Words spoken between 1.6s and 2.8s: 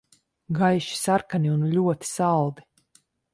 ļoti saldi.